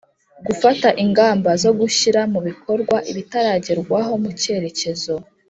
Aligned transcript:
Gufata 0.47 0.87
ingamba 1.03 1.49
zo 1.63 1.71
gushyira 1.79 2.21
mu 2.33 2.39
bikorwa 2.47 2.95
ibitaragerwaho 3.11 4.11
mu 4.23 4.31
cyerekezo 4.41 5.13